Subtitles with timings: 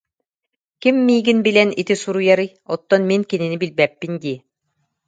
[0.81, 4.37] Ким миигин билэн ити суруйарый, оттон мин кинини билбэппин дии